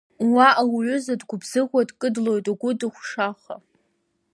[0.33, 3.55] Уаҟа уҩыза дгәыбзыӷуа, дкыдлоит угәы дыхәшаха.